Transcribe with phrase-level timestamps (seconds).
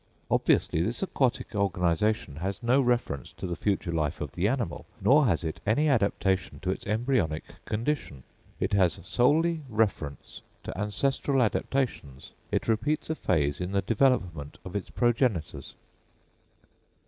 [0.31, 5.27] Obviously this aquatic organisation has no reference to the future life of the animal, nor
[5.27, 8.23] has it any adaptation to its embryonic condition;
[8.59, 14.75] it has solely reference to ancestral adaptations, it repeats a phase in the development of
[14.75, 15.75] its progenitors."